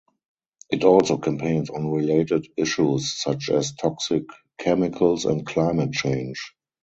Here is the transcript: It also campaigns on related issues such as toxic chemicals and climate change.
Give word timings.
It 0.71 0.83
also 0.83 1.19
campaigns 1.19 1.69
on 1.69 1.91
related 1.91 2.47
issues 2.57 3.13
such 3.13 3.51
as 3.51 3.73
toxic 3.75 4.23
chemicals 4.57 5.25
and 5.25 5.45
climate 5.45 5.91
change. 5.91 6.55